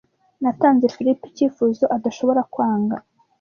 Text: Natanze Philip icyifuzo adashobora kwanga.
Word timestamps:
Natanze 0.41 0.85
Philip 0.93 1.19
icyifuzo 1.29 1.85
adashobora 1.97 2.41
kwanga. 2.53 2.97